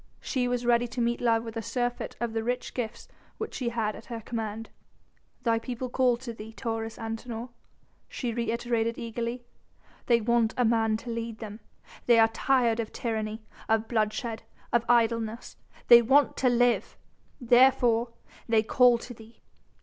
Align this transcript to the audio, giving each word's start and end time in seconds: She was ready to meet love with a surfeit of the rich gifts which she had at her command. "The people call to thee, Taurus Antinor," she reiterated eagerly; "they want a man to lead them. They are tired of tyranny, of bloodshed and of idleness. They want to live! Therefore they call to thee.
She 0.19 0.47
was 0.47 0.65
ready 0.65 0.87
to 0.87 0.99
meet 0.99 1.21
love 1.21 1.43
with 1.43 1.55
a 1.55 1.61
surfeit 1.61 2.15
of 2.19 2.33
the 2.33 2.43
rich 2.43 2.73
gifts 2.73 3.07
which 3.37 3.53
she 3.53 3.69
had 3.69 3.95
at 3.95 4.05
her 4.07 4.19
command. 4.19 4.71
"The 5.43 5.59
people 5.61 5.89
call 5.91 6.17
to 6.17 6.33
thee, 6.33 6.53
Taurus 6.53 6.97
Antinor," 6.97 7.49
she 8.09 8.33
reiterated 8.33 8.97
eagerly; 8.97 9.43
"they 10.07 10.19
want 10.19 10.55
a 10.57 10.65
man 10.65 10.97
to 11.05 11.11
lead 11.11 11.37
them. 11.37 11.59
They 12.07 12.17
are 12.17 12.29
tired 12.29 12.79
of 12.79 12.91
tyranny, 12.91 13.43
of 13.69 13.87
bloodshed 13.87 14.41
and 14.73 14.81
of 14.81 14.89
idleness. 14.89 15.55
They 15.87 16.01
want 16.01 16.35
to 16.37 16.49
live! 16.49 16.97
Therefore 17.39 18.11
they 18.49 18.63
call 18.63 18.97
to 18.97 19.13
thee. 19.13 19.43